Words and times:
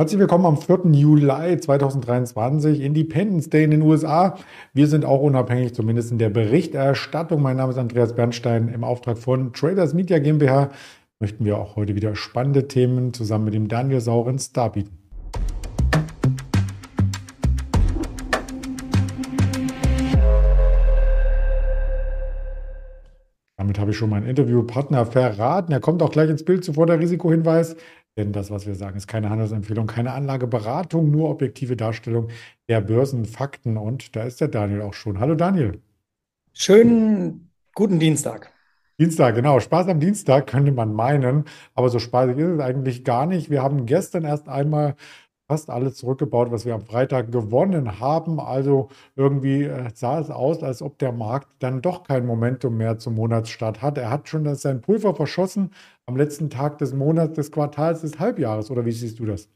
Herzlich 0.00 0.20
willkommen 0.20 0.46
am 0.46 0.56
4. 0.56 0.92
Juli 0.92 1.58
2023, 1.58 2.82
Independence 2.82 3.50
Day 3.50 3.64
in 3.64 3.72
den 3.72 3.82
USA. 3.82 4.38
Wir 4.72 4.86
sind 4.86 5.04
auch 5.04 5.20
unabhängig, 5.20 5.74
zumindest 5.74 6.12
in 6.12 6.18
der 6.18 6.30
Berichterstattung. 6.30 7.42
Mein 7.42 7.56
Name 7.56 7.72
ist 7.72 7.78
Andreas 7.78 8.14
Bernstein. 8.14 8.68
Im 8.68 8.84
Auftrag 8.84 9.18
von 9.18 9.52
Traders 9.52 9.94
Media 9.94 10.20
GmbH 10.20 10.68
möchten 11.18 11.44
wir 11.44 11.58
auch 11.58 11.74
heute 11.74 11.96
wieder 11.96 12.14
spannende 12.14 12.68
Themen 12.68 13.12
zusammen 13.12 13.46
mit 13.46 13.54
dem 13.54 13.66
Daniel 13.66 14.00
Saurens 14.00 14.52
darbieten. 14.52 14.96
Damit 23.56 23.80
habe 23.80 23.90
ich 23.90 23.96
schon 23.96 24.10
meinen 24.10 24.28
Interviewpartner 24.28 25.06
verraten. 25.06 25.72
Er 25.72 25.80
kommt 25.80 26.02
auch 26.02 26.12
gleich 26.12 26.30
ins 26.30 26.44
Bild 26.44 26.64
zuvor 26.64 26.86
der 26.86 27.00
Risikohinweis. 27.00 27.74
Denn 28.18 28.32
das, 28.32 28.50
was 28.50 28.66
wir 28.66 28.74
sagen, 28.74 28.96
ist 28.96 29.06
keine 29.06 29.30
Handelsempfehlung, 29.30 29.86
keine 29.86 30.12
Anlageberatung, 30.12 31.08
nur 31.08 31.30
objektive 31.30 31.76
Darstellung 31.76 32.30
der 32.68 32.80
Börsenfakten. 32.80 33.76
Und 33.76 34.16
da 34.16 34.24
ist 34.24 34.40
der 34.40 34.48
Daniel 34.48 34.82
auch 34.82 34.92
schon. 34.92 35.20
Hallo 35.20 35.36
Daniel. 35.36 35.80
Schönen 36.52 37.52
guten 37.76 38.00
Dienstag. 38.00 38.52
Dienstag, 38.98 39.36
genau. 39.36 39.60
Spaß 39.60 39.86
am 39.86 40.00
Dienstag 40.00 40.48
könnte 40.48 40.72
man 40.72 40.92
meinen, 40.94 41.44
aber 41.76 41.90
so 41.90 42.00
spaßig 42.00 42.36
ist 42.38 42.48
es 42.48 42.60
eigentlich 42.60 43.04
gar 43.04 43.26
nicht. 43.26 43.50
Wir 43.50 43.62
haben 43.62 43.86
gestern 43.86 44.24
erst 44.24 44.48
einmal 44.48 44.96
fast 45.48 45.70
alles 45.70 45.96
zurückgebaut, 45.96 46.50
was 46.50 46.66
wir 46.66 46.74
am 46.74 46.82
Freitag 46.82 47.32
gewonnen 47.32 48.00
haben. 48.00 48.38
Also 48.38 48.88
irgendwie 49.16 49.64
äh, 49.64 49.88
sah 49.94 50.20
es 50.20 50.30
aus, 50.30 50.62
als 50.62 50.82
ob 50.82 50.98
der 50.98 51.10
Markt 51.12 51.48
dann 51.60 51.80
doch 51.80 52.04
kein 52.04 52.26
Momentum 52.26 52.76
mehr 52.76 52.98
zum 52.98 53.14
Monatsstart 53.14 53.80
hat. 53.80 53.96
Er 53.96 54.10
hat 54.10 54.28
schon 54.28 54.54
sein 54.54 54.82
Pulver 54.82 55.14
verschossen 55.14 55.72
am 56.06 56.16
letzten 56.16 56.50
Tag 56.50 56.78
des 56.78 56.92
Monats, 56.92 57.34
des 57.34 57.50
Quartals, 57.50 58.02
des 58.02 58.18
Halbjahres. 58.18 58.70
Oder 58.70 58.84
wie 58.84 58.92
siehst 58.92 59.18
du 59.18 59.24
das? 59.24 59.48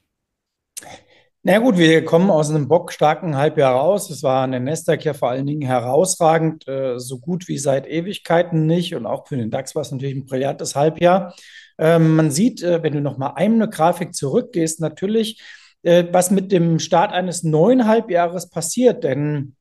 Na 1.45 1.59
gut, 1.59 1.77
wir 1.77 2.05
kommen 2.05 2.31
aus 2.31 2.51
einem 2.51 2.69
bockstarken 2.69 3.37
Halbjahr 3.37 3.75
raus. 3.75 4.09
Es 4.11 4.23
war 4.23 4.45
an 4.45 4.53
der 4.53 4.61
Nasdaq 4.61 5.05
ja 5.05 5.13
vor 5.13 5.31
allen 5.31 5.47
Dingen 5.47 5.63
herausragend, 5.63 6.67
äh, 6.69 6.99
so 6.99 7.19
gut 7.19 7.49
wie 7.49 7.59
seit 7.59 7.87
Ewigkeiten 7.87 8.67
nicht. 8.67 8.95
Und 8.95 9.05
auch 9.07 9.27
für 9.27 9.37
den 9.37 9.51
DAX 9.51 9.75
war 9.75 9.83
es 9.83 9.91
natürlich 9.91 10.15
ein 10.15 10.25
brillantes 10.25 10.75
Halbjahr. 10.75 11.35
Ähm, 11.79 12.17
man 12.17 12.31
sieht, 12.31 12.63
äh, 12.63 12.83
wenn 12.83 12.93
du 12.93 13.01
noch 13.01 13.19
mal 13.19 13.33
eine 13.35 13.69
Grafik 13.69 14.15
zurückgehst, 14.15 14.81
natürlich, 14.81 15.43
äh, 15.83 16.05
was 16.13 16.31
mit 16.31 16.53
dem 16.53 16.79
Start 16.79 17.13
eines 17.13 17.43
neuen 17.43 17.87
Halbjahres 17.87 18.51
passiert. 18.51 19.05
Denn 19.05 19.57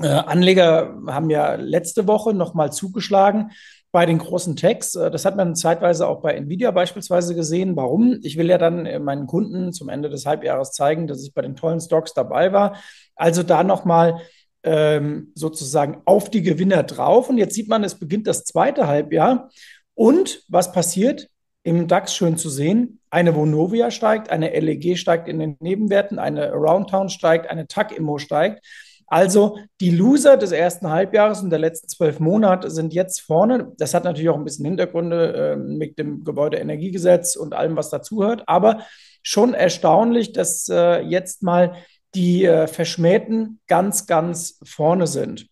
äh, 0.00 0.06
Anleger 0.06 0.98
haben 1.06 1.30
ja 1.30 1.54
letzte 1.54 2.06
Woche 2.06 2.34
nochmal 2.34 2.72
zugeschlagen 2.72 3.50
bei 3.92 4.06
den 4.06 4.18
großen 4.18 4.56
Techs. 4.56 4.94
Äh, 4.94 5.10
das 5.10 5.24
hat 5.24 5.36
man 5.36 5.56
zeitweise 5.56 6.06
auch 6.06 6.22
bei 6.22 6.34
Nvidia 6.34 6.70
beispielsweise 6.70 7.34
gesehen. 7.34 7.76
Warum? 7.76 8.18
Ich 8.22 8.36
will 8.36 8.48
ja 8.48 8.58
dann 8.58 8.86
äh, 8.86 8.98
meinen 8.98 9.26
Kunden 9.26 9.72
zum 9.72 9.88
Ende 9.88 10.08
des 10.08 10.26
Halbjahres 10.26 10.72
zeigen, 10.72 11.06
dass 11.06 11.24
ich 11.24 11.34
bei 11.34 11.42
den 11.42 11.56
tollen 11.56 11.80
Stocks 11.80 12.14
dabei 12.14 12.52
war. 12.52 12.76
Also 13.16 13.42
da 13.42 13.62
nochmal 13.64 14.20
ähm, 14.62 15.32
sozusagen 15.34 16.02
auf 16.04 16.30
die 16.30 16.42
Gewinner 16.42 16.82
drauf. 16.82 17.28
Und 17.28 17.38
jetzt 17.38 17.54
sieht 17.54 17.68
man, 17.68 17.84
es 17.84 17.94
beginnt 17.96 18.26
das 18.26 18.44
zweite 18.44 18.86
Halbjahr. 18.86 19.50
Und 19.94 20.44
was 20.48 20.72
passiert? 20.72 21.28
Im 21.62 21.88
DAX 21.88 22.14
schön 22.14 22.38
zu 22.38 22.48
sehen. 22.48 22.99
Eine 23.10 23.34
Vonovia 23.34 23.90
steigt, 23.90 24.30
eine 24.30 24.50
LEG 24.58 24.96
steigt 24.96 25.28
in 25.28 25.38
den 25.38 25.56
Nebenwerten, 25.60 26.18
eine 26.18 26.52
Aroundtown 26.52 27.08
steigt, 27.08 27.50
eine 27.50 27.66
TAC 27.66 27.96
Immo 27.96 28.18
steigt. 28.18 28.64
Also 29.10 29.58
die 29.80 29.90
Loser 29.90 30.36
des 30.36 30.52
ersten 30.52 30.88
Halbjahres 30.88 31.42
und 31.42 31.50
der 31.50 31.58
letzten 31.58 31.88
zwölf 31.88 32.20
Monate 32.20 32.70
sind 32.70 32.94
jetzt 32.94 33.20
vorne. 33.20 33.72
Das 33.76 33.92
hat 33.92 34.04
natürlich 34.04 34.28
auch 34.28 34.36
ein 34.36 34.44
bisschen 34.44 34.66
Hintergründe 34.66 35.34
äh, 35.34 35.56
mit 35.56 35.98
dem 35.98 36.22
Gebäudeenergiegesetz 36.22 37.34
und 37.34 37.52
allem, 37.52 37.76
was 37.76 37.90
dazugehört. 37.90 38.44
Aber 38.46 38.82
schon 39.22 39.52
erstaunlich, 39.52 40.32
dass 40.32 40.68
äh, 40.68 41.00
jetzt 41.00 41.42
mal 41.42 41.74
die 42.14 42.44
äh, 42.44 42.68
Verschmähten 42.68 43.58
ganz, 43.66 44.06
ganz 44.06 44.60
vorne 44.62 45.08
sind. 45.08 45.48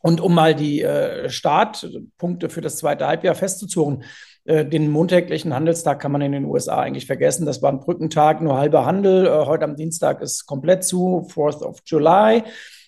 Und 0.00 0.20
um 0.20 0.34
mal 0.34 0.54
die 0.54 0.82
äh, 0.82 1.28
Startpunkte 1.28 2.50
für 2.50 2.60
das 2.60 2.76
zweite 2.76 3.06
Halbjahr 3.06 3.34
festzuzurren, 3.34 4.04
den 4.44 4.90
montäglichen 4.90 5.54
Handelstag 5.54 6.00
kann 6.00 6.12
man 6.12 6.20
in 6.20 6.32
den 6.32 6.44
USA 6.44 6.80
eigentlich 6.80 7.06
vergessen. 7.06 7.46
Das 7.46 7.62
war 7.62 7.70
ein 7.70 7.80
Brückentag, 7.80 8.40
nur 8.40 8.56
halber 8.56 8.84
Handel. 8.84 9.26
Äh, 9.26 9.46
heute 9.46 9.64
am 9.64 9.76
Dienstag 9.76 10.20
ist 10.20 10.46
komplett 10.46 10.84
zu, 10.84 11.28
4th 11.32 11.62
of 11.62 11.80
July. 11.86 12.42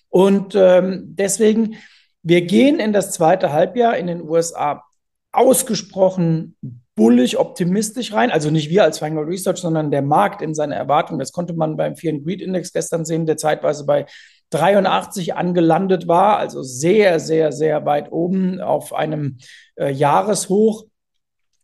Und 0.09 0.53
ähm, 0.55 1.15
deswegen, 1.15 1.75
wir 2.23 2.41
gehen 2.41 2.79
in 2.79 2.91
das 2.91 3.11
zweite 3.11 3.53
Halbjahr 3.53 3.97
in 3.97 4.07
den 4.07 4.21
USA 4.21 4.83
ausgesprochen 5.31 6.55
bullig 6.95 7.37
optimistisch 7.37 8.13
rein. 8.13 8.31
Also 8.31 8.49
nicht 8.49 8.69
wir 8.69 8.83
als 8.83 8.99
Feingold 8.99 9.27
Research, 9.27 9.57
sondern 9.57 9.91
der 9.91 10.01
Markt 10.01 10.41
in 10.41 10.53
seiner 10.55 10.75
Erwartung. 10.75 11.19
Das 11.19 11.31
konnte 11.31 11.53
man 11.53 11.75
beim 11.75 11.95
Fear 11.95 12.19
Greed 12.19 12.41
Index 12.41 12.71
gestern 12.71 13.05
sehen, 13.05 13.25
der 13.25 13.37
zeitweise 13.37 13.85
bei 13.85 14.05
83 14.51 15.35
angelandet 15.35 16.07
war, 16.07 16.37
also 16.37 16.61
sehr, 16.61 17.19
sehr, 17.19 17.51
sehr 17.51 17.85
weit 17.85 18.11
oben 18.11 18.61
auf 18.61 18.93
einem 18.93 19.37
äh, 19.75 19.91
Jahreshoch 19.91 20.85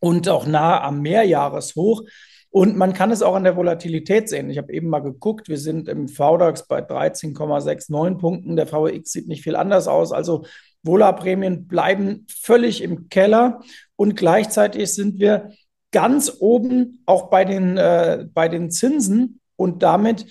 und 0.01 0.27
auch 0.27 0.45
nah 0.45 0.83
am 0.83 1.01
Mehrjahreshoch. 1.01 2.03
Und 2.49 2.75
man 2.75 2.91
kann 2.91 3.11
es 3.11 3.21
auch 3.21 3.35
an 3.35 3.45
der 3.45 3.55
Volatilität 3.55 4.27
sehen. 4.27 4.49
Ich 4.49 4.57
habe 4.57 4.73
eben 4.73 4.89
mal 4.89 4.99
geguckt, 4.99 5.47
wir 5.47 5.57
sind 5.57 5.87
im 5.87 6.09
VDAX 6.09 6.67
bei 6.67 6.81
13,69 6.81 8.17
Punkten. 8.17 8.57
Der 8.57 8.67
VX 8.67 9.09
sieht 9.09 9.29
nicht 9.29 9.43
viel 9.43 9.55
anders 9.55 9.87
aus. 9.87 10.11
Also 10.11 10.43
Vola-Prämien 10.83 11.67
bleiben 11.67 12.25
völlig 12.29 12.81
im 12.81 13.07
Keller 13.07 13.61
und 13.95 14.17
gleichzeitig 14.17 14.93
sind 14.93 15.19
wir 15.19 15.51
ganz 15.91 16.37
oben 16.39 17.03
auch 17.05 17.29
bei 17.29 17.45
den, 17.45 17.77
äh, 17.77 18.25
bei 18.33 18.49
den 18.49 18.69
Zinsen 18.69 19.39
und 19.55 19.83
damit 19.83 20.25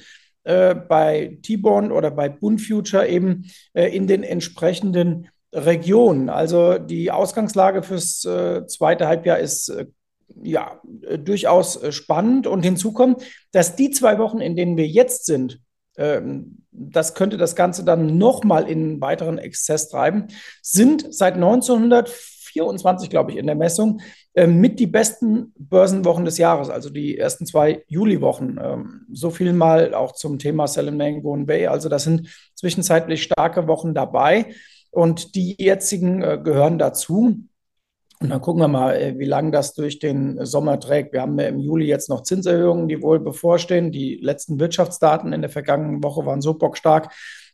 äh, 0.45 0.75
bei 0.75 1.39
T-Bond 1.43 1.93
oder 1.93 2.11
bei 2.11 2.29
Bund 2.29 2.61
Future 2.61 3.07
eben 3.07 3.51
äh, 3.73 3.95
in 3.95 4.07
den 4.07 4.25
entsprechenden 4.25 5.29
Regionen. 5.53 6.29
Also 6.29 6.79
die 6.79 7.11
Ausgangslage 7.11 7.83
fürs 7.83 8.25
äh, 8.25 8.67
zweite 8.67 9.09
Halbjahr 9.09 9.39
ist 9.39 9.69
äh, 9.69 9.87
ja, 10.43 10.81
äh, 11.03 11.19
durchaus 11.19 11.83
äh, 11.83 11.93
spannend. 11.93 12.47
Und 12.47 12.63
hinzu 12.63 12.93
kommt, 12.93 13.23
dass 13.53 13.77
die 13.77 13.91
zwei 13.91 14.19
Wochen, 14.19 14.41
in 14.41 14.57
denen 14.57 14.77
wir 14.77 14.87
jetzt 14.87 15.27
sind, 15.27 15.61
ähm, 15.97 16.65
das 16.71 17.15
könnte 17.15 17.37
das 17.37 17.57
Ganze 17.57 17.85
dann 17.85 18.17
nochmal 18.17 18.69
in 18.69 19.01
weiteren 19.01 19.39
Exzess 19.39 19.89
treiben, 19.89 20.29
sind 20.63 21.13
seit 21.13 21.35
1924, 21.35 23.11
glaube 23.11 23.33
ich, 23.33 23.39
in 23.39 23.47
der 23.47 23.57
Messung 23.57 24.01
äh, 24.35 24.47
mit 24.47 24.79
die 24.79 24.87
besten 24.87 25.53
Börsenwochen 25.59 26.25
des 26.25 26.39
Jahres, 26.39 26.71
also 26.71 26.91
die 26.91 27.19
ersten 27.19 27.45
zwei 27.45 27.83
Juliwochen. 27.89 28.61
Ähm, 28.63 29.07
so 29.13 29.31
viel 29.31 29.53
mal 29.53 29.95
auch 29.95 30.13
zum 30.13 30.39
Thema 30.39 30.69
Sell 30.69 30.93
Mango 30.93 31.37
Bay. 31.45 31.67
Also 31.67 31.89
das 31.89 32.05
sind 32.05 32.29
zwischenzeitlich 32.55 33.25
starke 33.25 33.67
Wochen 33.67 33.93
dabei 33.93 34.55
und 34.91 35.35
die 35.35 35.57
jetzigen 35.59 36.23
äh, 36.23 36.39
gehören 36.43 36.79
dazu. 36.79 37.37
Und 38.23 38.29
dann 38.29 38.41
gucken 38.43 38.61
wir 38.61 38.69
mal, 38.69 38.97
äh, 38.97 39.19
wie 39.19 39.25
lange 39.25 39.51
das 39.51 39.75
durch 39.75 39.99
den 39.99 40.45
Sommer 40.45 40.79
trägt. 40.79 41.13
Wir 41.13 41.23
haben 41.23 41.39
ja 41.39 41.47
im 41.47 41.59
Juli 41.59 41.87
jetzt 41.87 42.09
noch 42.09 42.23
Zinserhöhungen, 42.23 42.89
die 42.89 43.03
wohl 43.03 43.21
bevorstehen. 43.21 43.93
Die 43.93 44.17
letzten 44.17 44.61
Wirtschaftsdaten 44.61 45.33
in 45.33 45.41
der 45.41 45.51
vergangenen 45.51 46.03
Woche 46.03 46.27
waren 46.27 46.43
so 46.43 46.55
bockstark, 46.55 47.13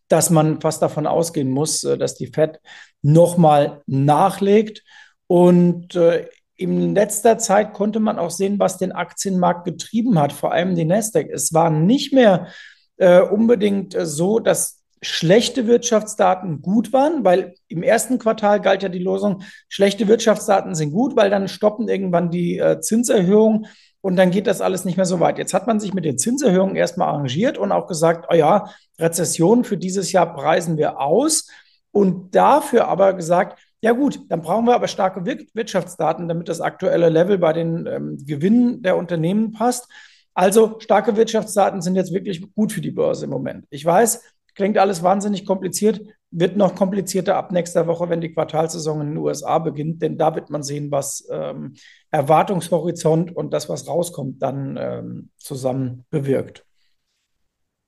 dass 0.08 0.30
man 0.30 0.60
fast 0.60 0.82
davon 0.82 1.06
ausgehen 1.06 1.50
muss, 1.50 1.84
äh, 1.84 1.96
dass 1.96 2.14
die 2.14 2.28
Fed 2.28 2.60
nochmal 3.02 3.82
nachlegt. 3.86 4.82
Und 5.28 5.94
äh, 5.94 6.26
in 6.56 6.94
letzter 6.94 7.38
Zeit 7.38 7.74
konnte 7.74 8.00
man 8.00 8.18
auch 8.18 8.30
sehen, 8.30 8.58
was 8.58 8.78
den 8.78 8.92
Aktienmarkt 8.92 9.64
getrieben 9.66 10.18
hat, 10.18 10.32
vor 10.32 10.52
allem 10.52 10.74
die 10.74 10.84
Nasdaq. 10.84 11.28
Es 11.30 11.52
war 11.52 11.70
nicht 11.70 12.12
mehr 12.12 12.48
äh, 12.96 13.20
unbedingt 13.20 13.94
äh, 13.94 14.06
so, 14.06 14.38
dass 14.38 14.75
schlechte 15.02 15.66
Wirtschaftsdaten 15.66 16.62
gut 16.62 16.92
waren, 16.92 17.24
weil 17.24 17.54
im 17.68 17.82
ersten 17.82 18.18
Quartal 18.18 18.60
galt 18.60 18.82
ja 18.82 18.88
die 18.88 18.98
Losung, 18.98 19.42
schlechte 19.68 20.08
Wirtschaftsdaten 20.08 20.74
sind 20.74 20.92
gut, 20.92 21.16
weil 21.16 21.30
dann 21.30 21.48
stoppen 21.48 21.88
irgendwann 21.88 22.30
die 22.30 22.58
äh, 22.58 22.80
Zinserhöhungen 22.80 23.66
und 24.00 24.16
dann 24.16 24.30
geht 24.30 24.46
das 24.46 24.60
alles 24.60 24.84
nicht 24.84 24.96
mehr 24.96 25.04
so 25.04 25.20
weit. 25.20 25.38
Jetzt 25.38 25.54
hat 25.54 25.66
man 25.66 25.80
sich 25.80 25.92
mit 25.92 26.04
den 26.04 26.18
Zinserhöhungen 26.18 26.76
erstmal 26.76 27.08
arrangiert 27.08 27.58
und 27.58 27.72
auch 27.72 27.86
gesagt, 27.86 28.26
oh 28.30 28.34
ja, 28.34 28.70
Rezession 28.98 29.64
für 29.64 29.76
dieses 29.76 30.12
Jahr 30.12 30.34
preisen 30.34 30.76
wir 30.76 31.00
aus 31.00 31.48
und 31.92 32.34
dafür 32.34 32.88
aber 32.88 33.14
gesagt, 33.14 33.58
ja 33.80 33.92
gut, 33.92 34.20
dann 34.28 34.42
brauchen 34.42 34.66
wir 34.66 34.74
aber 34.74 34.88
starke 34.88 35.24
Wirtschaftsdaten, 35.24 36.28
damit 36.28 36.48
das 36.48 36.60
aktuelle 36.60 37.08
Level 37.08 37.38
bei 37.38 37.52
den 37.52 37.86
ähm, 37.86 38.18
Gewinnen 38.24 38.82
der 38.82 38.96
Unternehmen 38.96 39.52
passt. 39.52 39.88
Also 40.34 40.76
starke 40.80 41.16
Wirtschaftsdaten 41.16 41.80
sind 41.82 41.96
jetzt 41.96 42.12
wirklich 42.12 42.42
gut 42.54 42.72
für 42.72 42.80
die 42.80 42.90
Börse 42.90 43.24
im 43.24 43.30
Moment. 43.30 43.66
Ich 43.70 43.84
weiß, 43.84 44.22
Klingt 44.56 44.78
alles 44.78 45.02
wahnsinnig 45.02 45.44
kompliziert, 45.46 46.00
wird 46.30 46.56
noch 46.56 46.74
komplizierter 46.74 47.36
ab 47.36 47.52
nächster 47.52 47.86
Woche, 47.86 48.08
wenn 48.08 48.20
die 48.20 48.32
Quartalsaison 48.32 49.02
in 49.02 49.08
den 49.08 49.16
USA 49.18 49.58
beginnt, 49.58 50.02
denn 50.02 50.18
da 50.18 50.34
wird 50.34 50.50
man 50.50 50.62
sehen, 50.62 50.90
was 50.90 51.28
ähm, 51.30 51.74
Erwartungshorizont 52.10 53.36
und 53.36 53.52
das, 53.52 53.68
was 53.68 53.86
rauskommt, 53.86 54.42
dann 54.42 54.78
ähm, 54.80 55.30
zusammen 55.36 56.04
bewirkt. 56.10 56.64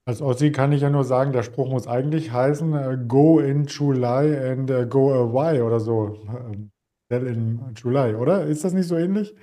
Als 0.06 0.22
Ossi 0.22 0.52
kann 0.52 0.72
ich 0.72 0.82
ja 0.82 0.90
nur 0.90 1.04
sagen, 1.04 1.32
der 1.32 1.42
Spruch 1.42 1.68
muss 1.68 1.86
eigentlich 1.86 2.32
heißen, 2.32 2.72
uh, 2.72 2.96
go 3.06 3.40
in 3.40 3.66
July 3.66 4.36
and 4.36 4.70
uh, 4.70 4.86
go 4.86 5.12
away 5.12 5.60
oder 5.60 5.80
so. 5.80 6.18
Uh, 6.28 7.16
in 7.16 7.60
July, 7.74 8.14
oder? 8.14 8.44
Ist 8.44 8.64
das 8.64 8.74
nicht 8.74 8.88
so 8.88 8.96
ähnlich? 8.96 9.34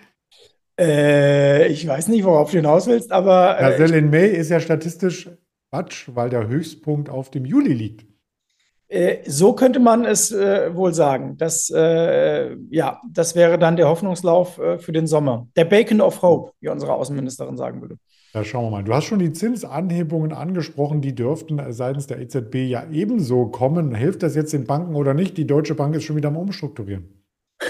Äh, 0.80 1.68
ich 1.68 1.88
weiß 1.88 2.10
nicht, 2.10 2.24
worauf 2.24 2.52
du 2.52 2.58
hinaus 2.58 2.88
willst, 2.88 3.12
aber 3.12 3.60
Ja, 3.60 3.70
äh, 3.70 3.78
Sell 3.78 3.92
ich, 3.92 3.98
in 3.98 4.10
May 4.10 4.28
ist 4.28 4.50
ja 4.50 4.60
statistisch 4.60 5.30
Quatsch, 5.72 6.10
weil 6.14 6.30
der 6.30 6.48
Höchstpunkt 6.48 7.10
auf 7.10 7.32
dem 7.32 7.46
Juli 7.46 7.74
liegt. 7.74 8.06
äh, 8.88 9.18
so 9.30 9.54
könnte 9.54 9.80
man 9.80 10.06
es 10.06 10.32
äh, 10.32 10.76
wohl 10.76 10.94
sagen. 10.94 11.38
Das, 11.38 11.70
äh, 11.72 12.56
ja, 12.70 13.02
das 13.12 13.36
wäre 13.36 13.58
dann 13.58 13.76
der 13.78 13.88
Hoffnungslauf 13.90 14.58
äh, 14.60 14.78
für 14.78 14.92
den 14.92 15.08
Sommer. 15.08 15.48
Der 15.56 15.66
Bacon 15.66 16.02
of 16.02 16.22
Hope, 16.22 16.52
wie 16.62 16.70
unsere 16.70 16.94
Außenministerin 16.94 17.58
sagen 17.58 17.82
würde. 17.82 17.98
Da 18.34 18.44
schauen 18.44 18.66
wir 18.66 18.70
mal. 18.70 18.84
Du 18.84 18.94
hast 18.94 19.06
schon 19.06 19.20
die 19.20 19.32
Zinsanhebungen 19.32 20.34
angesprochen, 20.34 21.02
die 21.02 21.16
dürften 21.16 21.62
seitens 21.72 22.06
der 22.08 22.20
EZB 22.20 22.56
ja 22.68 22.86
ebenso 22.92 23.48
kommen. 23.48 23.96
Hilft 23.96 24.24
das 24.24 24.36
jetzt 24.36 24.54
den 24.54 24.66
Banken 24.66 24.96
oder 24.96 25.14
nicht? 25.14 25.38
Die 25.38 25.48
Deutsche 25.48 25.74
Bank 25.74 25.96
ist 25.96 26.04
schon 26.04 26.18
wieder 26.18 26.28
am 26.30 26.38
Umstrukturieren. 26.38 27.25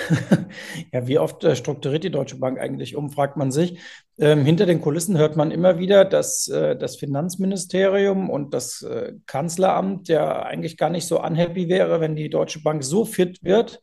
Ja, 0.92 1.08
wie 1.08 1.20
oft 1.20 1.44
äh, 1.44 1.56
strukturiert 1.56 2.04
die 2.04 2.12
Deutsche 2.12 2.38
Bank 2.38 2.60
eigentlich 2.60 2.96
um, 2.96 3.10
fragt 3.12 3.38
man 3.38 3.52
sich. 3.52 3.80
Ähm, 4.18 4.46
hinter 4.46 4.66
den 4.66 4.82
Kulissen 4.82 5.18
hört 5.18 5.36
man 5.36 5.52
immer 5.52 5.80
wieder, 5.80 6.06
dass 6.06 6.48
äh, 6.48 6.76
das 6.76 6.98
Finanzministerium 6.98 8.30
und 8.30 8.54
das 8.54 8.82
äh, 8.82 9.14
Kanzleramt 9.26 10.08
ja 10.08 10.44
eigentlich 10.44 10.78
gar 10.78 10.90
nicht 10.90 11.08
so 11.08 11.22
unhappy 11.22 11.68
wäre, 11.70 12.00
wenn 12.00 12.16
die 12.16 12.30
Deutsche 12.30 12.62
Bank 12.62 12.84
so 12.84 13.06
fit 13.06 13.40
wird, 13.44 13.80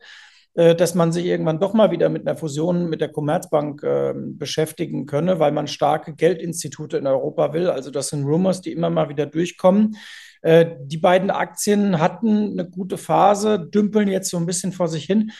äh, 0.55 0.75
dass 0.75 0.95
man 0.95 1.11
sich 1.11 1.25
irgendwann 1.25 1.59
doch 1.59 1.73
mal 1.73 1.91
wieder 1.91 2.09
mit 2.09 2.27
einer 2.27 2.37
Fusion 2.37 2.89
mit 2.89 3.01
der 3.01 3.11
Commerzbank 3.11 3.83
ähm, 3.83 4.37
beschäftigen 4.37 5.05
könne, 5.05 5.39
weil 5.39 5.51
man 5.51 5.67
starke 5.67 6.15
Geldinstitute 6.15 6.97
in 6.97 7.07
Europa 7.07 7.53
will. 7.53 7.69
Also 7.69 7.91
das 7.91 8.09
sind 8.09 8.25
Rumors, 8.25 8.61
die 8.61 8.71
immer 8.71 8.89
mal 8.89 9.09
wieder 9.09 9.25
durchkommen. 9.25 9.97
Äh, 10.41 10.75
die 10.81 10.97
beiden 10.97 11.31
Aktien 11.31 11.99
hatten 11.99 12.51
eine 12.51 12.69
gute 12.69 12.97
Phase, 12.97 13.59
dümpeln 13.59 14.09
jetzt 14.09 14.29
so 14.29 14.37
ein 14.37 14.45
bisschen 14.45 14.73
vor 14.73 14.87
sich 14.87 15.05
hin. 15.05 15.31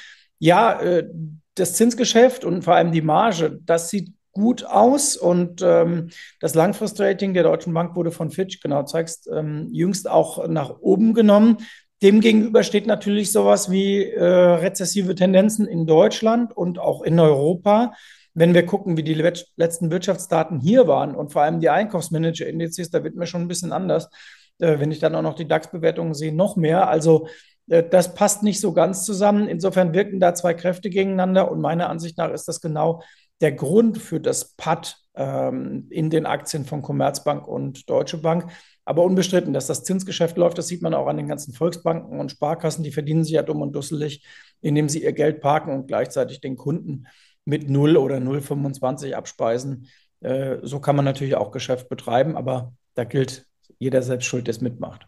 Ja, 0.44 0.82
äh, 0.82 1.08
das 1.56 1.76
Zinsgeschäft 1.76 2.44
und 2.44 2.66
vor 2.66 2.76
allem 2.76 2.92
die 2.92 3.02
Marge, 3.02 3.60
das 3.64 3.90
sieht 3.90 4.12
gut 4.34 4.66
aus 4.66 5.16
und 5.16 5.62
ähm, 5.64 6.10
das 6.42 6.54
Langfristrating 6.54 7.34
der 7.34 7.44
Deutschen 7.44 7.74
Bank 7.74 7.96
wurde 7.96 8.12
von 8.12 8.30
Fitch, 8.30 8.60
genau 8.60 8.84
zeigst, 8.84 9.30
ähm, 9.34 9.70
jüngst 9.72 10.10
auch 10.10 10.46
nach 10.50 10.82
oben 10.82 11.14
genommen. 11.14 11.60
Demgegenüber 12.02 12.64
steht 12.64 12.88
natürlich 12.88 13.32
sowas 13.32 13.72
wie 13.72 14.04
äh, 14.04 14.22
rezessive 14.22 15.16
Tendenzen 15.16 15.66
in 15.66 15.88
Deutschland 15.88 16.52
und 16.52 16.78
auch 16.78 17.04
in 17.04 17.22
Europa. 17.22 17.94
Wenn 18.34 18.54
wir 18.54 18.66
gucken, 18.66 18.98
wie 18.98 19.04
die 19.04 19.14
letzten 19.14 19.92
Wirtschaftsdaten 19.92 20.60
hier 20.60 20.88
waren 20.88 21.16
und 21.16 21.32
vor 21.32 21.44
allem 21.44 21.62
die 21.62 21.70
Einkaufsmanager-Indizes, 21.70 22.90
da 22.90 23.02
wird 23.06 23.16
mir 23.16 23.28
schon 23.28 23.44
ein 23.44 23.48
bisschen 23.48 23.72
anders. 23.72 24.10
Äh, 24.60 24.80
wenn 24.80 24.92
ich 24.92 25.00
dann 25.00 25.16
auch 25.16 25.22
noch 25.22 25.36
die 25.36 25.48
DAX-Bewertungen 25.48 26.14
sehe, 26.14 26.34
noch 26.34 26.58
mehr. 26.58 26.90
Also 26.90 27.28
das 27.68 28.14
passt 28.14 28.44
nicht 28.44 28.60
so 28.60 28.74
ganz 28.74 29.06
zusammen. 29.06 29.48
Insofern 29.48 29.94
wirken 29.94 30.20
da 30.20 30.34
zwei 30.34 30.54
Kräfte 30.54 30.90
gegeneinander 30.90 31.50
und 31.52 31.62
meiner 31.62 31.90
Ansicht 31.90 32.18
nach 32.18 32.32
ist 32.32 32.48
das 32.48 32.62
genau 32.62 33.02
der 33.42 33.52
Grund 33.52 33.98
für 33.98 34.20
das 34.20 34.56
Patt 34.56 34.98
ähm, 35.16 35.88
in 35.90 36.10
den 36.10 36.26
Aktien 36.26 36.66
von 36.66 36.82
Commerzbank 36.82 37.48
und 37.48 37.90
Deutsche 37.90 38.18
Bank. 38.18 38.52
Aber 38.86 39.04
unbestritten, 39.04 39.54
dass 39.54 39.68
das 39.68 39.84
Zinsgeschäft 39.84 40.38
läuft, 40.38 40.58
das 40.58 40.68
sieht 40.68 40.82
man 40.82 40.94
auch 40.94 41.08
an 41.08 41.18
den 41.18 41.28
ganzen 41.28 41.54
Volksbanken 41.54 42.20
und 42.20 42.32
Sparkassen. 42.32 42.84
Die 42.84 42.92
verdienen 42.92 43.24
sich 43.24 43.34
ja 43.34 43.44
dumm 43.44 43.62
und 43.62 43.74
dusselig, 43.74 44.26
indem 44.62 44.90
sie 44.90 45.04
ihr 45.04 45.14
Geld 45.14 45.40
parken 45.40 45.74
und 45.74 45.88
gleichzeitig 45.88 46.42
den 46.42 46.58
Kunden 46.58 47.06
mit 47.46 47.70
0 47.70 47.98
oder 47.98 48.18
0,25 48.18 49.14
abspeisen. 49.14 49.88
Äh, 50.20 50.58
so 50.64 50.80
kann 50.80 50.96
man 50.96 51.06
natürlich 51.06 51.36
auch 51.36 51.52
Geschäft 51.52 51.90
betreiben, 51.90 52.36
aber 52.36 52.74
da 52.94 53.04
gilt 53.04 53.46
jeder 53.80 54.02
selbst 54.02 54.26
schuld, 54.26 54.48
der 54.48 54.54
es 54.54 54.62
mitmacht. 54.62 55.08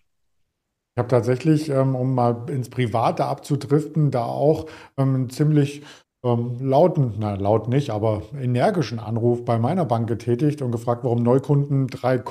Ich 0.96 1.00
habe 1.00 1.10
tatsächlich, 1.10 1.70
ähm, 1.70 1.94
um 1.94 2.16
mal 2.16 2.50
ins 2.50 2.70
Private 2.70 3.26
abzudriften, 3.26 4.12
da 4.12 4.24
auch 4.24 4.66
ähm, 4.98 5.14
einen 5.14 5.30
ziemlich 5.30 5.84
ähm, 6.24 6.56
lauten, 6.62 7.16
na 7.20 7.36
laut 7.36 7.68
nicht, 7.68 7.90
aber 7.90 8.22
energischen 8.34 9.00
Anruf 9.00 9.44
bei 9.44 9.60
meiner 9.60 9.84
Bank 9.84 10.08
getätigt 10.08 10.62
und 10.62 10.72
gefragt, 10.72 11.04
warum 11.04 11.22
Neukunden 11.22 11.88
3, 11.88 12.24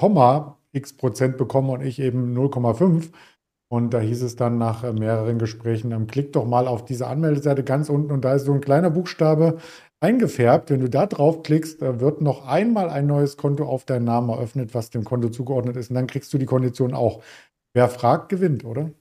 x 0.73 0.95
Prozent 0.97 1.37
bekommen 1.37 1.69
und 1.69 1.83
ich 1.83 2.01
eben 2.01 2.35
0,5. 2.35 3.11
Und 3.69 3.93
da 3.93 4.01
hieß 4.01 4.23
es 4.23 4.37
dann 4.37 4.57
nach 4.57 4.83
äh, 4.83 4.95
mehreren 4.95 5.39
Gesprächen, 5.39 6.07
klick 6.07 6.33
doch 6.33 6.47
mal 6.47 6.67
auf 6.67 6.87
diese 6.87 7.07
Anmeldeseite 7.07 7.65
ganz 7.65 7.91
unten 7.91 8.13
und 8.13 8.25
da 8.25 8.35
ist 8.35 8.47
so 8.47 8.55
ein 8.55 8.63
kleiner 8.63 8.89
Buchstabe 8.89 9.59
eingefärbt. 10.01 10.71
Wenn 10.71 10.81
du 10.81 10.89
da 10.89 11.05
draufklickst, 11.05 11.83
äh, 11.83 12.01
wird 12.01 12.23
noch 12.23 12.47
einmal 12.47 12.89
ein 12.89 13.07
neues 13.07 13.37
Konto 13.37 13.67
auf 13.67 13.85
deinen 13.85 14.05
Namen 14.07 14.31
eröffnet, 14.31 14.75
was 14.75 14.89
dem 14.89 15.05
Konto 15.05 15.29
zugeordnet 15.29 15.77
ist. 15.77 15.91
Und 15.91 15.97
dann 15.97 16.07
kriegst 16.07 16.33
du 16.33 16.39
die 16.39 16.47
Kondition 16.47 16.95
auch. 16.95 17.21
Wer 17.75 17.89
fragt, 17.89 18.29
gewinnt, 18.29 18.65
oder? 18.65 18.93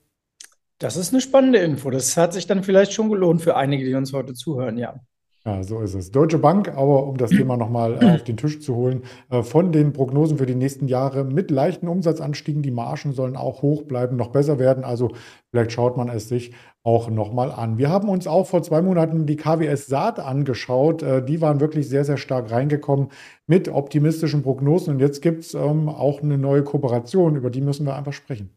Das 0.79 0.97
ist 0.97 1.13
eine 1.13 1.21
spannende 1.21 1.59
Info. 1.59 1.91
Das 1.91 2.17
hat 2.17 2.33
sich 2.33 2.47
dann 2.47 2.63
vielleicht 2.63 2.91
schon 2.91 3.09
gelohnt 3.09 3.41
für 3.41 3.55
einige, 3.55 3.85
die 3.85 3.93
uns 3.93 4.11
heute 4.11 4.33
zuhören, 4.33 4.77
ja. 4.77 4.99
Ja, 5.45 5.61
so 5.61 5.81
ist 5.81 5.93
es. 5.93 6.09
Deutsche 6.09 6.39
Bank, 6.39 6.69
aber 6.69 7.05
um 7.05 7.17
das 7.17 7.29
Thema 7.29 7.57
nochmal 7.57 8.01
äh, 8.01 8.15
auf 8.15 8.23
den 8.23 8.37
Tisch 8.37 8.61
zu 8.61 8.75
holen, 8.75 9.03
äh, 9.29 9.43
von 9.43 9.73
den 9.73 9.91
Prognosen 9.91 10.37
für 10.37 10.45
die 10.45 10.55
nächsten 10.55 10.87
Jahre 10.87 11.25
mit 11.25 11.51
leichten 11.51 11.89
Umsatzanstiegen, 11.89 12.61
die 12.61 12.71
Margen 12.71 13.11
sollen 13.11 13.35
auch 13.35 13.61
hoch 13.61 13.83
bleiben, 13.83 14.15
noch 14.15 14.29
besser 14.29 14.57
werden. 14.57 14.85
Also 14.85 15.11
vielleicht 15.51 15.73
schaut 15.73 15.97
man 15.97 16.07
es 16.07 16.29
sich 16.29 16.53
auch 16.81 17.09
nochmal 17.09 17.51
an. 17.51 17.77
Wir 17.77 17.89
haben 17.89 18.07
uns 18.07 18.25
auch 18.25 18.47
vor 18.47 18.63
zwei 18.63 18.81
Monaten 18.81 19.25
die 19.25 19.35
KWS 19.35 19.87
Saat 19.87 20.17
angeschaut. 20.17 21.03
Äh, 21.03 21.23
die 21.25 21.41
waren 21.41 21.59
wirklich 21.59 21.89
sehr, 21.89 22.05
sehr 22.05 22.17
stark 22.17 22.49
reingekommen 22.49 23.09
mit 23.45 23.67
optimistischen 23.67 24.43
Prognosen. 24.43 24.93
Und 24.93 24.99
jetzt 25.01 25.21
gibt 25.21 25.43
es 25.43 25.53
ähm, 25.55 25.89
auch 25.89 26.21
eine 26.21 26.37
neue 26.37 26.63
Kooperation, 26.63 27.35
über 27.35 27.49
die 27.49 27.61
müssen 27.61 27.85
wir 27.85 27.97
einfach 27.97 28.13
sprechen. 28.13 28.49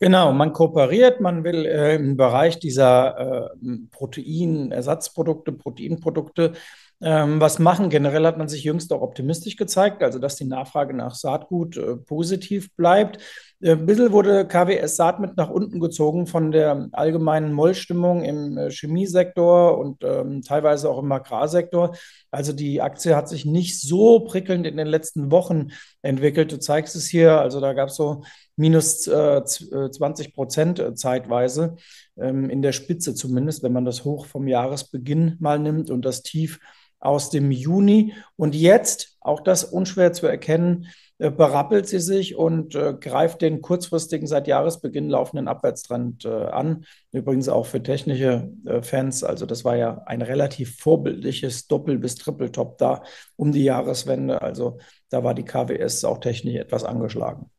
Genau, 0.00 0.32
man 0.32 0.52
kooperiert, 0.52 1.20
man 1.20 1.42
will 1.42 1.66
äh, 1.66 1.96
im 1.96 2.16
Bereich 2.16 2.60
dieser 2.60 3.50
äh, 3.56 3.78
Proteinersatzprodukte, 3.90 5.50
Proteinprodukte 5.52 6.52
ähm, 7.00 7.40
was 7.40 7.58
machen. 7.58 7.90
Generell 7.90 8.24
hat 8.26 8.38
man 8.38 8.48
sich 8.48 8.62
jüngst 8.62 8.92
auch 8.92 9.02
optimistisch 9.02 9.56
gezeigt, 9.56 10.02
also 10.02 10.18
dass 10.20 10.36
die 10.36 10.44
Nachfrage 10.44 10.94
nach 10.94 11.14
Saatgut 11.14 11.76
äh, 11.76 11.96
positiv 11.96 12.74
bleibt. 12.76 13.18
Äh, 13.60 13.72
ein 13.72 13.86
bisschen 13.86 14.12
wurde 14.12 14.46
KWS 14.46 14.96
Saat 14.96 15.20
mit 15.20 15.36
nach 15.36 15.50
unten 15.50 15.80
gezogen 15.80 16.26
von 16.26 16.52
der 16.52 16.88
allgemeinen 16.92 17.52
Mollstimmung 17.52 18.24
im 18.24 18.56
äh, 18.56 18.70
Chemiesektor 18.70 19.78
und 19.78 20.04
ähm, 20.04 20.42
teilweise 20.42 20.88
auch 20.88 20.98
im 21.02 21.10
Agrarsektor. 21.10 21.96
Also 22.30 22.52
die 22.52 22.80
Aktie 22.80 23.16
hat 23.16 23.28
sich 23.28 23.44
nicht 23.44 23.80
so 23.80 24.20
prickelnd 24.20 24.66
in 24.66 24.76
den 24.76 24.86
letzten 24.86 25.30
Wochen 25.30 25.68
entwickelt. 26.02 26.52
Du 26.52 26.58
zeigst 26.58 26.94
es 26.96 27.08
hier, 27.08 27.40
also 27.40 27.60
da 27.60 27.72
gab 27.72 27.88
es 27.88 27.96
so 27.96 28.22
minus 28.56 29.06
äh, 29.06 29.42
20 29.44 30.28
äh, 30.28 30.30
Prozent 30.32 30.98
zeitweise, 30.98 31.76
ähm, 32.16 32.50
in 32.50 32.62
der 32.62 32.72
Spitze 32.72 33.14
zumindest, 33.14 33.62
wenn 33.62 33.72
man 33.72 33.84
das 33.84 34.04
Hoch 34.04 34.26
vom 34.26 34.48
Jahresbeginn 34.48 35.36
mal 35.40 35.58
nimmt 35.58 35.90
und 35.90 36.04
das 36.04 36.22
Tief 36.22 36.60
aus 37.00 37.30
dem 37.30 37.50
Juni. 37.50 38.14
Und 38.36 38.54
jetzt, 38.54 39.16
auch 39.20 39.40
das 39.40 39.64
unschwer 39.64 40.12
zu 40.12 40.26
erkennen, 40.26 40.88
berappelt 41.18 41.88
sie 41.88 41.98
sich 41.98 42.36
und 42.36 42.74
äh, 42.76 42.94
greift 42.94 43.42
den 43.42 43.60
kurzfristigen, 43.60 44.26
seit 44.28 44.46
Jahresbeginn 44.46 45.08
laufenden 45.08 45.48
Abwärtstrend 45.48 46.24
äh, 46.24 46.28
an. 46.28 46.84
Übrigens 47.10 47.48
auch 47.48 47.66
für 47.66 47.82
technische 47.82 48.50
äh, 48.64 48.82
Fans. 48.82 49.24
Also 49.24 49.44
das 49.44 49.64
war 49.64 49.76
ja 49.76 50.02
ein 50.06 50.22
relativ 50.22 50.76
vorbildliches 50.76 51.66
Doppel- 51.66 51.98
bis 51.98 52.14
Triple-Top 52.14 52.78
da 52.78 53.02
um 53.36 53.50
die 53.50 53.64
Jahreswende. 53.64 54.40
Also 54.40 54.78
da 55.10 55.24
war 55.24 55.34
die 55.34 55.44
KWS 55.44 56.04
auch 56.04 56.18
technisch 56.18 56.54
etwas 56.54 56.84
angeschlagen. 56.84 57.50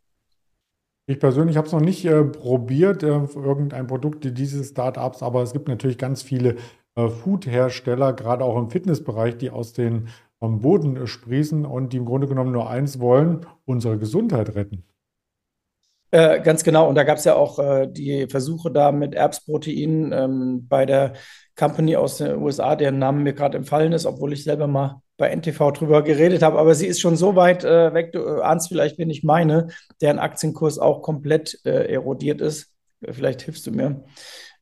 Ich 1.10 1.20
persönlich 1.20 1.58
habe 1.58 1.66
es 1.66 1.74
noch 1.74 1.82
nicht 1.82 2.06
äh, 2.06 2.24
probiert, 2.24 3.04
äh, 3.04 3.08
irgendein 3.08 3.88
Produkt 3.88 4.38
dieses 4.38 4.70
Startups, 4.70 5.24
aber 5.24 5.42
es 5.42 5.54
gibt 5.54 5.68
natürlich 5.68 5.98
ganz 5.98 6.22
viele 6.22 6.58
äh, 6.96 7.10
Food-Hersteller, 7.10 8.14
gerade 8.14 8.44
auch 8.44 8.58
im 8.58 8.70
Fitnessbereich, 8.70 9.38
die 9.38 9.50
aus 9.50 9.74
den 9.74 10.10
am 10.40 10.62
Boden 10.62 11.06
sprießen 11.06 11.66
und 11.66 11.94
die 11.94 11.98
im 11.98 12.06
Grunde 12.06 12.28
genommen 12.28 12.52
nur 12.52 12.70
eins 12.70 13.00
wollen, 13.00 13.46
unsere 13.66 13.98
Gesundheit 13.98 14.56
retten. 14.56 14.84
Äh, 16.12 16.42
ganz 16.42 16.64
genau. 16.64 16.90
Und 16.90 16.96
da 16.96 17.04
gab 17.04 17.18
es 17.18 17.26
ja 17.26 17.36
auch 17.36 17.60
äh, 17.60 17.88
die 17.88 18.28
Versuche 18.28 18.72
da 18.72 18.92
mit 18.92 19.14
Erbsprotein 19.14 20.12
ähm, 20.12 20.68
bei 20.68 20.86
der 20.86 21.14
Company 21.56 21.96
aus 21.96 22.18
den 22.18 22.38
USA, 22.38 22.76
deren 22.76 22.98
Name 22.98 23.22
mir 23.22 23.34
gerade 23.34 23.58
empfallen 23.58 23.94
ist, 23.94 24.06
obwohl 24.06 24.34
ich 24.34 24.44
selber 24.44 24.66
mal 24.66 25.02
bei 25.18 25.30
NTV 25.36 25.72
drüber 25.72 26.02
geredet 26.02 26.42
habe. 26.42 26.58
Aber 26.58 26.74
sie 26.74 26.88
ist 26.88 27.00
schon 27.00 27.16
so 27.16 27.36
weit 27.36 27.64
äh, 27.64 27.94
weg, 27.94 28.14
du 28.14 28.20
äh, 28.20 28.42
ahnst 28.42 28.70
vielleicht, 28.70 28.98
wen 28.98 29.10
ich 29.12 29.24
meine, 29.24 29.68
deren 30.02 30.18
Aktienkurs 30.18 30.80
auch 30.80 31.04
komplett 31.04 31.60
äh, 31.66 31.92
erodiert 31.92 32.42
ist. 32.42 32.74
Vielleicht 33.02 33.44
hilfst 33.44 33.68
du 33.68 33.72
mir. 33.72 34.04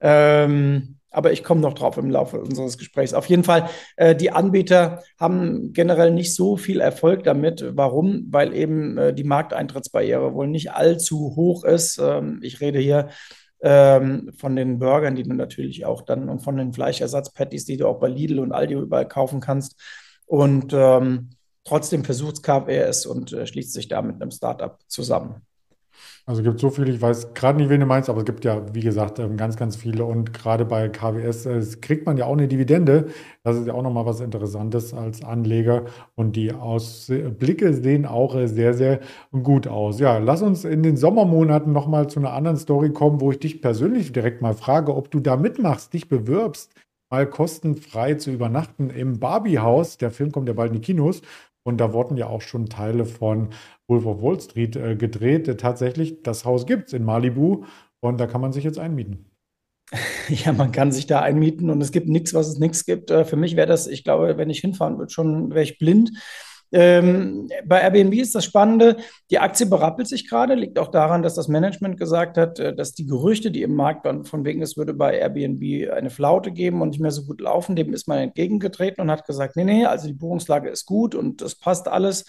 Ähm, 0.02 0.97
aber 1.10 1.32
ich 1.32 1.44
komme 1.44 1.62
noch 1.62 1.74
drauf 1.74 1.98
im 1.98 2.10
Laufe 2.10 2.40
unseres 2.40 2.78
Gesprächs. 2.78 3.14
Auf 3.14 3.28
jeden 3.28 3.44
Fall, 3.44 3.70
äh, 3.96 4.16
die 4.16 4.32
Anbieter 4.32 5.04
haben 5.20 5.74
generell 5.74 6.12
nicht 6.12 6.36
so 6.36 6.58
viel 6.58 6.80
Erfolg 6.82 7.24
damit. 7.24 7.66
Warum? 7.76 8.28
Weil 8.30 8.54
eben 8.54 8.98
äh, 8.98 9.14
die 9.14 9.24
Markteintrittsbarriere 9.24 10.34
wohl 10.34 10.48
nicht 10.48 10.72
allzu 10.72 11.36
hoch 11.36 11.64
ist. 11.64 11.98
Ähm, 11.98 12.40
ich 12.44 12.62
rede 12.62 12.80
hier 12.80 13.10
ähm, 13.62 14.32
von 14.38 14.56
den 14.56 14.80
Burgern, 14.80 15.16
die 15.16 15.24
du 15.24 15.34
natürlich 15.34 15.86
auch 15.86 16.02
dann 16.02 16.30
und 16.30 16.40
von 16.42 16.58
den 16.58 16.74
Fleischersatzpatties, 16.74 17.66
die 17.66 17.78
du 17.78 17.88
auch 17.88 18.00
bei 18.00 18.10
Lidl 18.10 18.40
und 18.40 18.52
Aldi 18.52 18.76
überall 18.76 19.08
kaufen 19.08 19.40
kannst. 19.40 19.80
Und 20.26 20.74
ähm, 20.74 21.30
trotzdem 21.64 22.04
versucht 22.04 22.44
KWS 22.44 23.06
und 23.06 23.34
äh, 23.34 23.48
schließt 23.48 23.74
sich 23.74 23.88
da 23.88 24.02
mit 24.02 24.22
einem 24.22 24.32
Startup 24.32 24.78
zusammen. 24.88 25.47
Also 26.30 26.42
es 26.42 26.46
gibt 26.46 26.60
so 26.60 26.70
viele, 26.70 26.92
ich 26.92 27.02
weiß 27.02 27.34
gerade 27.36 27.58
nicht, 27.58 27.70
wen 27.70 27.80
du 27.80 27.86
meinst, 27.86 28.10
aber 28.10 28.20
es 28.20 28.26
gibt 28.26 28.44
ja, 28.44 28.62
wie 28.76 28.82
gesagt, 28.82 29.18
ähm, 29.18 29.38
ganz, 29.38 29.56
ganz 29.56 29.78
viele. 29.78 30.04
Und 30.04 30.34
gerade 30.34 30.66
bei 30.66 30.90
KWS 30.90 31.46
äh, 31.46 31.62
kriegt 31.80 32.06
man 32.06 32.18
ja 32.18 32.26
auch 32.26 32.34
eine 32.34 32.50
Dividende. 32.50 33.08
Das 33.44 33.56
ist 33.56 33.66
ja 33.66 33.74
auch 33.74 33.82
nochmal 33.82 34.06
was 34.06 34.20
Interessantes 34.20 34.94
als 34.94 35.24
Anleger. 35.24 35.86
Und 36.16 36.36
die 36.36 36.52
Ausblicke 36.52 37.72
sehen 37.74 38.06
auch 38.06 38.36
äh, 38.36 38.48
sehr, 38.48 38.74
sehr 38.74 39.00
gut 39.32 39.68
aus. 39.68 40.02
Ja, 40.02 40.18
lass 40.18 40.42
uns 40.42 40.66
in 40.66 40.84
den 40.84 40.98
Sommermonaten 40.98 41.72
nochmal 41.72 42.10
zu 42.10 42.20
einer 42.20 42.34
anderen 42.34 42.58
Story 42.58 42.92
kommen, 42.92 43.22
wo 43.22 43.32
ich 43.32 43.40
dich 43.40 43.62
persönlich 43.62 44.12
direkt 44.12 44.42
mal 44.42 44.54
frage, 44.54 44.94
ob 44.98 45.10
du 45.10 45.22
da 45.22 45.38
mitmachst, 45.38 45.94
dich 45.94 46.10
bewirbst, 46.10 46.74
mal 47.10 47.26
kostenfrei 47.26 48.16
zu 48.16 48.32
übernachten 48.32 48.90
im 48.90 49.18
Barbie-Haus. 49.20 49.98
Der 49.98 50.12
Film 50.12 50.34
kommt 50.34 50.50
ja 50.50 50.54
bald 50.54 50.74
in 50.74 50.82
die 50.82 50.86
Kinos. 50.86 51.22
Und 51.68 51.80
da 51.80 51.92
wurden 51.92 52.16
ja 52.16 52.28
auch 52.28 52.40
schon 52.40 52.70
Teile 52.70 53.04
von 53.04 53.50
Wolf 53.90 54.06
of 54.06 54.22
Wall 54.22 54.40
Street 54.40 54.78
äh, 54.78 54.96
gedreht. 54.96 55.54
Tatsächlich, 55.60 56.24
das 56.24 56.46
Haus 56.46 56.66
gibt 56.66 56.88
es 56.88 56.94
in 56.94 57.04
Malibu 57.04 57.66
und 58.00 58.22
da 58.22 58.26
kann 58.26 58.40
man 58.40 58.54
sich 58.54 58.64
jetzt 58.64 58.80
einmieten. 58.80 59.26
Ja, 60.30 60.52
man 60.52 60.74
kann 60.74 60.92
sich 60.92 61.08
da 61.08 61.22
einmieten 61.22 61.70
und 61.70 61.82
es 61.82 61.94
gibt 61.94 62.10
nichts, 62.10 62.34
was 62.34 62.48
es 62.50 62.58
nichts 62.60 62.86
gibt. 62.86 63.12
Äh, 63.12 63.26
für 63.26 63.36
mich 63.36 63.58
wäre 63.58 63.68
das, 63.68 63.88
ich 63.88 64.06
glaube, 64.06 64.38
wenn 64.38 64.50
ich 64.50 64.60
hinfahren 64.60 64.98
würde, 64.98 65.12
schon 65.12 65.50
wäre 65.52 65.64
ich 65.64 65.78
blind. 65.78 66.12
Ähm, 66.72 67.50
bei 67.66 67.82
Airbnb 67.82 68.14
ist 68.16 68.36
das 68.36 68.44
Spannende, 68.44 68.98
die 69.32 69.40
Aktie 69.40 69.66
berappelt 69.66 70.08
sich 70.08 70.30
gerade, 70.30 70.54
liegt 70.56 70.80
auch 70.80 70.90
daran, 70.90 71.24
dass 71.24 71.36
das 71.36 71.48
Management 71.48 71.98
gesagt 71.98 72.38
hat, 72.38 72.60
äh, 72.60 72.76
dass 72.76 72.94
die 72.94 73.06
Gerüchte, 73.06 73.52
die 73.52 73.62
im 73.62 73.76
Markt 73.76 74.04
waren, 74.04 74.26
von 74.26 74.44
wegen 74.44 74.62
es 74.62 74.76
würde 74.76 74.94
bei 74.94 75.18
Airbnb 75.18 75.92
eine 75.92 76.10
Flaute 76.10 76.52
geben 76.52 76.82
und 76.82 76.90
nicht 76.90 77.00
mehr 77.00 77.12
so 77.12 77.24
gut 77.24 77.40
laufen, 77.40 77.76
dem 77.76 77.94
ist 77.94 78.08
man 78.08 78.20
entgegengetreten 78.20 79.02
und 79.02 79.12
hat 79.12 79.26
gesagt, 79.26 79.56
nee, 79.56 79.64
nee, 79.64 79.86
also 79.86 80.08
die 80.08 80.14
Buchungslage 80.14 80.70
ist 80.70 80.86
gut 80.86 81.16
und 81.16 81.42
das 81.42 81.56
passt 81.56 81.88
alles. 81.88 82.26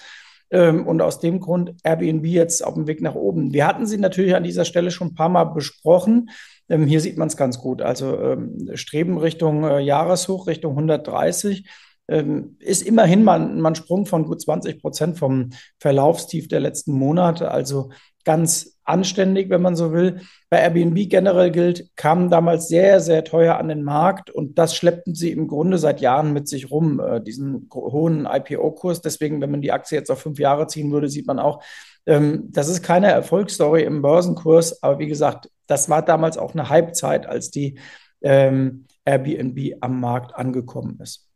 Ähm, 0.50 0.86
und 0.86 1.02
aus 1.02 1.20
dem 1.20 1.40
Grund 1.40 1.74
Airbnb 1.82 2.24
jetzt 2.24 2.64
auf 2.64 2.74
dem 2.74 2.86
Weg 2.86 3.02
nach 3.02 3.14
oben. 3.14 3.52
Wir 3.52 3.66
hatten 3.66 3.86
sie 3.86 3.98
natürlich 3.98 4.34
an 4.34 4.44
dieser 4.44 4.64
Stelle 4.64 4.90
schon 4.90 5.08
ein 5.08 5.14
paar 5.14 5.28
Mal 5.28 5.44
besprochen. 5.44 6.30
Ähm, 6.68 6.86
hier 6.86 7.00
sieht 7.00 7.18
man 7.18 7.28
es 7.28 7.36
ganz 7.36 7.58
gut. 7.58 7.82
Also 7.82 8.18
ähm, 8.18 8.70
Streben 8.74 9.18
Richtung 9.18 9.64
äh, 9.64 9.80
Jahreshoch, 9.80 10.46
Richtung 10.46 10.72
130 10.72 11.58
ähm, 11.58 11.72
ist 12.08 12.82
immerhin 12.82 13.22
mal, 13.22 13.38
mal 13.38 13.70
ein 13.70 13.74
Sprung 13.74 14.06
von 14.06 14.24
gut 14.24 14.40
20 14.40 14.80
Prozent 14.80 15.18
vom 15.18 15.50
Verlaufstief 15.78 16.48
der 16.48 16.60
letzten 16.60 16.92
Monate. 16.92 17.50
Also 17.50 17.90
ganz 18.24 18.78
anständig, 18.84 19.50
wenn 19.50 19.62
man 19.62 19.76
so 19.76 19.92
will. 19.92 20.20
Bei 20.50 20.58
Airbnb 20.58 21.08
generell 21.08 21.50
gilt, 21.50 21.94
kamen 21.96 22.30
damals 22.30 22.68
sehr, 22.68 23.00
sehr 23.00 23.24
teuer 23.24 23.56
an 23.56 23.68
den 23.68 23.82
Markt 23.82 24.30
und 24.30 24.58
das 24.58 24.74
schleppten 24.74 25.14
sie 25.14 25.30
im 25.30 25.46
Grunde 25.46 25.78
seit 25.78 26.00
Jahren 26.00 26.32
mit 26.32 26.48
sich 26.48 26.70
rum, 26.70 27.00
äh, 27.00 27.20
diesen 27.20 27.68
hohen 27.72 28.26
IPO-Kurs. 28.26 29.02
Deswegen, 29.02 29.40
wenn 29.40 29.50
man 29.50 29.60
die 29.60 29.72
Aktie 29.72 29.98
jetzt 29.98 30.10
auf 30.10 30.20
fünf 30.20 30.38
Jahre 30.38 30.66
ziehen 30.66 30.90
würde, 30.90 31.08
sieht 31.08 31.26
man 31.26 31.38
auch, 31.38 31.62
ähm, 32.06 32.48
das 32.50 32.68
ist 32.68 32.82
keine 32.82 33.08
Erfolgsstory 33.08 33.82
im 33.82 34.02
Börsenkurs, 34.02 34.82
aber 34.82 34.98
wie 34.98 35.08
gesagt, 35.08 35.50
das 35.66 35.90
war 35.90 36.02
damals 36.02 36.38
auch 36.38 36.54
eine 36.54 36.70
Halbzeit, 36.70 37.26
als 37.26 37.50
die 37.50 37.78
ähm, 38.22 38.86
Airbnb 39.04 39.76
am 39.80 40.00
Markt 40.00 40.34
angekommen 40.34 40.98
ist. 41.02 41.27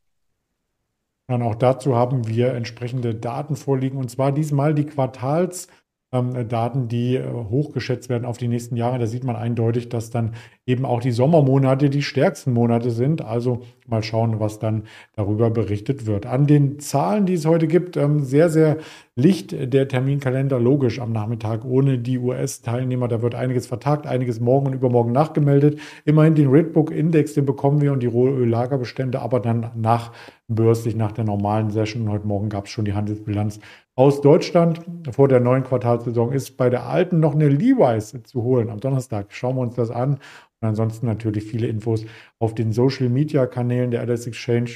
Und 1.29 1.43
auch 1.43 1.55
dazu 1.55 1.97
haben 1.97 2.27
wir 2.27 2.55
entsprechende 2.55 3.15
Daten 3.15 3.57
vorliegen, 3.57 3.99
und 3.99 4.11
zwar 4.11 4.33
diesmal 4.33 4.75
die 4.75 4.87
Quartals- 4.87 5.69
ähm, 6.13 6.49
Daten, 6.49 6.89
die 6.89 7.17
äh, 7.17 7.25
hochgeschätzt 7.27 8.09
werden 8.09 8.25
auf 8.25 8.37
die 8.37 8.49
nächsten 8.49 8.77
Jahre. 8.77 8.99
Da 8.99 9.07
sieht 9.07 9.25
man 9.25 9.35
eindeutig, 9.35 9.89
dass 9.89 10.11
dann 10.11 10.35
eben 10.67 10.85
auch 10.85 11.01
die 11.01 11.11
Sommermonate 11.11 11.91
die 11.91 12.03
stärksten 12.03 12.53
Monate 12.53 12.91
sind. 12.91 13.25
Also 13.25 13.63
mal 13.87 14.03
schauen, 14.03 14.39
was 14.39 14.59
dann 14.59 14.85
darüber 15.17 15.51
berichtet 15.51 16.07
wird. 16.07 16.27
An 16.27 16.47
den 16.47 16.79
Zahlen, 16.79 17.27
die 17.27 17.35
es 17.35 17.47
heute 17.47 17.67
gibt, 17.67 17.97
ähm, 17.97 18.21
sehr, 18.21 18.51
sehr 18.51 18.77
licht 19.17 19.55
der 19.73 19.89
Terminkalender 19.89 20.61
logisch 20.61 21.01
am 21.01 21.13
Nachmittag 21.13 21.65
ohne 21.65 21.99
die 21.99 22.19
US-Teilnehmer. 22.19 23.09
Da 23.09 23.23
wird 23.23 23.35
einiges 23.35 23.67
vertagt, 23.67 24.07
einiges 24.07 24.41
morgen 24.41 24.67
und 24.67 24.75
übermorgen 24.75 25.13
nachgemeldet. 25.13 25.79
Immerhin 26.05 26.35
den 26.35 26.51
Redbook-Index, 26.51 27.35
den 27.35 27.47
bekommen 27.47 27.81
wir 27.81 27.93
und 27.93 28.03
die 28.03 28.07
Rohöllagerbestände, 28.07 29.21
aber 29.21 29.41
dann 29.41 29.71
nach 29.75 30.13
börslich 30.49 30.97
nach 30.97 31.13
der 31.13 31.25
normalen 31.25 31.71
Session. 31.71 32.11
Heute 32.11 32.27
Morgen 32.27 32.49
gab 32.49 32.67
es 32.67 32.71
schon 32.71 32.85
die 32.85 32.95
Handelsbilanz 32.95 33.61
aus 33.95 34.21
Deutschland 34.23 34.81
vor 35.11 35.29
der 35.29 35.41
neuen 35.41 35.65
Quartalsaison 35.65 36.33
ist 36.33 36.57
bei 36.57 36.71
der 36.71 36.87
alten 36.87 37.21
noch 37.21 37.35
eine 37.35 37.49
Levi's 37.49 38.17
zu 38.25 38.43
holen 38.43 38.71
am 38.71 38.81
Donnerstag. 38.81 39.33
Schauen 39.33 39.57
wir 39.57 39.63
uns 39.63 39.75
das 39.75 39.91
an. 39.91 40.15
Und 40.15 40.69
ansonsten 40.69 41.07
natürlich 41.07 41.45
viele 41.45 41.67
Infos 41.67 42.05
auf 42.39 42.55
den 42.55 42.73
Social 42.73 43.09
Media 43.09 43.47
Kanälen 43.47 43.91
der 43.91 44.01
Alice 44.01 44.27
Exchange. 44.27 44.71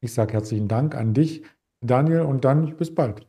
Ich 0.00 0.12
sage 0.12 0.34
herzlichen 0.34 0.68
Dank 0.68 0.94
an 0.94 1.14
dich, 1.14 1.42
Daniel, 1.80 2.20
und 2.20 2.44
dann 2.44 2.76
bis 2.76 2.94
bald. 2.94 3.26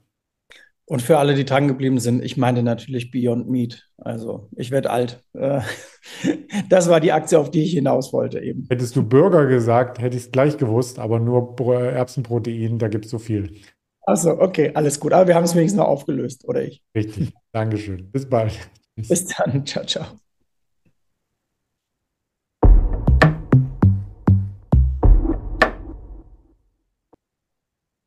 Und 0.89 1.01
für 1.01 1.17
alle, 1.17 1.33
die 1.33 1.43
dran 1.43 1.67
geblieben 1.67 1.99
sind, 1.99 2.23
ich 2.23 2.37
meine 2.37 2.63
natürlich 2.63 3.11
Beyond 3.11 3.49
Meat. 3.49 3.89
Also 3.97 4.49
ich 4.55 4.71
werde 4.71 4.89
alt. 4.89 5.23
Äh, 5.33 5.61
das 6.69 6.89
war 6.89 7.01
die 7.01 7.11
Aktie, 7.11 7.39
auf 7.39 7.51
die 7.51 7.63
ich 7.63 7.71
hinaus 7.71 8.13
wollte 8.13 8.39
eben. 8.39 8.67
Hättest 8.69 8.95
du 8.95 9.03
Burger 9.03 9.47
gesagt, 9.47 9.99
hätte 9.99 10.15
ich 10.15 10.23
es 10.23 10.31
gleich 10.31 10.57
gewusst, 10.57 10.99
aber 10.99 11.19
nur 11.19 11.55
Erbsenprotein, 11.59 12.79
da 12.79 12.87
gibt 12.87 13.05
es 13.05 13.11
so 13.11 13.19
viel. 13.19 13.55
Achso, 14.07 14.39
okay, 14.39 14.71
alles 14.73 14.99
gut. 14.99 15.11
Aber 15.13 15.27
wir 15.27 15.35
haben 15.35 15.43
es 15.43 15.53
wenigstens 15.53 15.79
noch 15.79 15.87
aufgelöst, 15.87 16.45
oder 16.47 16.63
ich? 16.63 16.81
Richtig. 16.95 17.33
Dankeschön. 17.51 18.09
Bis 18.11 18.27
bald. 18.27 18.53
Bis 18.95 19.25
dann. 19.25 19.65
Ciao, 19.65 19.85
ciao. 19.85 20.19